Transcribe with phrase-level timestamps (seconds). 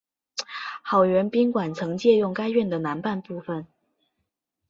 [0.81, 3.67] 好园宾馆曾借用该院的南半部分。